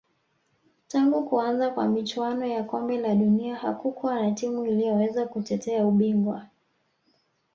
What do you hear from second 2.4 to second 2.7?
ya